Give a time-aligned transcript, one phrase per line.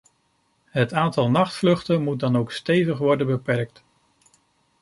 [0.65, 3.83] Het aantal nachtvluchten moet dan ook stevig worden beperkt.